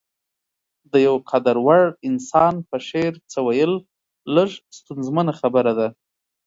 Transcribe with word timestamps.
د 0.91 0.93
يو 1.07 1.15
قدر 1.31 1.55
وړ 1.65 1.83
انسان 2.09 2.53
په 2.69 2.77
شعر 2.87 3.13
څه 3.31 3.39
ويل 3.47 3.73
لږه 4.35 4.59
ستونزمنه 4.77 5.33
خبره 5.39 5.71
ده. 5.79 5.87